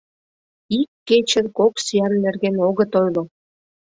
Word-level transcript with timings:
Ик 0.79 0.89
кечын 1.07 1.45
кок 1.57 1.73
сӱан 1.85 2.13
нерген 2.23 2.55
огыт 2.67 2.91
ойло. 3.01 3.23